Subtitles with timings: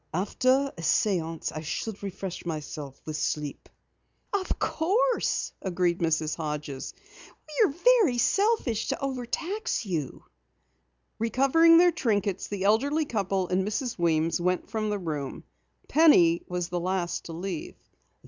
[0.15, 3.69] After a séance I should refresh myself with sleep."
[4.33, 6.35] "Of course," agreed Mrs.
[6.37, 6.95] Hodges.
[7.47, 7.69] "We
[8.11, 10.23] are selfish to overtax you."
[11.19, 13.99] Recovering their trinkets, the elderly couple and Mrs.
[13.99, 15.43] Weems went from the room.
[15.87, 17.75] Penny was the last to leave.